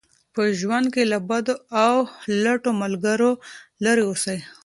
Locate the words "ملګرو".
2.81-3.31